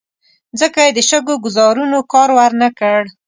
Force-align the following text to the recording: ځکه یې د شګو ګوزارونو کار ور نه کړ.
ځکه 0.59 0.79
یې 0.85 0.91
د 0.97 0.99
شګو 1.09 1.35
ګوزارونو 1.45 1.99
کار 2.13 2.29
ور 2.37 2.51
نه 2.61 2.69
کړ. 2.79 3.01